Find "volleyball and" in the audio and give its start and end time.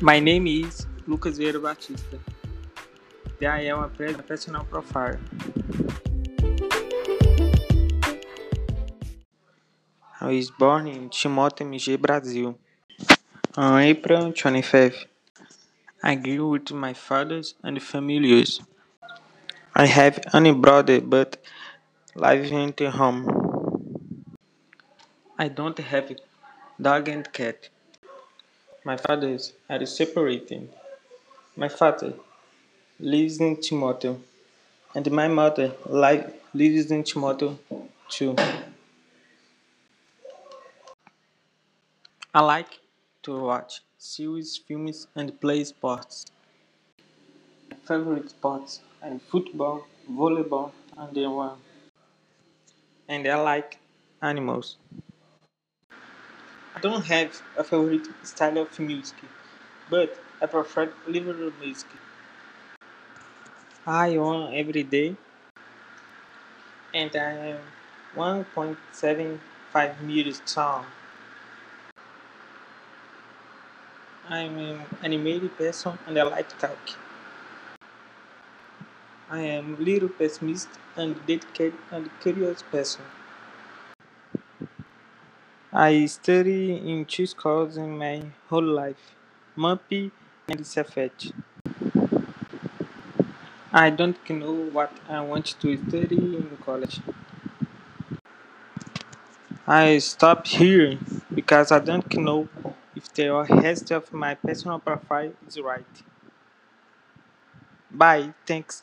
50.06-51.14